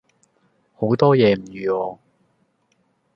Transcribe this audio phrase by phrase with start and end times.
[0.73, 1.99] 好多野唔預我